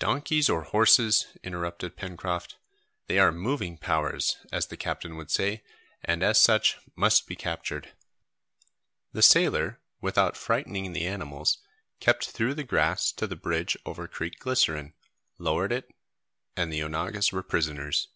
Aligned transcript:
"Donkeys 0.00 0.48
or 0.50 0.64
horses," 0.64 1.28
interrupted 1.44 1.96
Pencroft, 1.96 2.56
"they 3.06 3.20
are 3.20 3.30
'moving 3.30 3.78
powers,' 3.78 4.38
as 4.50 4.66
the 4.66 4.76
captain 4.76 5.16
would 5.16 5.30
say, 5.30 5.62
and 6.04 6.24
as 6.24 6.40
such 6.40 6.78
must 6.96 7.28
be 7.28 7.36
captured!" 7.36 7.92
The 9.12 9.22
sailor, 9.22 9.78
without 10.00 10.36
frightening 10.36 10.92
the 10.94 11.06
animals, 11.06 11.58
crept 12.02 12.28
through 12.30 12.54
the 12.54 12.64
grass 12.64 13.12
to 13.12 13.28
the 13.28 13.36
bridge 13.36 13.76
over 13.86 14.08
Creek 14.08 14.40
Glycerine, 14.40 14.94
lowered 15.38 15.70
it, 15.70 15.94
and 16.56 16.72
the 16.72 16.82
onagas 16.82 17.30
were 17.30 17.44
prisoners. 17.44 18.08